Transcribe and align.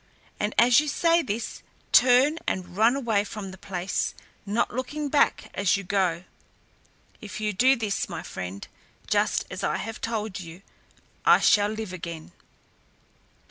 and 0.39 0.55
as 0.57 0.79
you 0.79 0.87
say 0.87 1.21
this, 1.21 1.61
turn 1.91 2.39
and 2.47 2.75
run 2.75 2.95
away 2.95 3.23
from 3.23 3.51
the 3.51 3.55
place, 3.57 4.15
not 4.47 4.73
looking 4.73 5.09
back 5.09 5.51
as 5.53 5.77
you 5.77 5.83
go. 5.83 6.23
If 7.21 7.39
you 7.39 7.53
do 7.53 7.75
this, 7.75 8.09
my 8.09 8.23
friend, 8.23 8.67
just 9.05 9.45
as 9.51 9.63
I 9.63 9.77
have 9.77 10.01
told 10.01 10.39
you, 10.39 10.63
I 11.23 11.37
shall 11.39 11.69
live 11.69 11.93
again." 11.93 12.31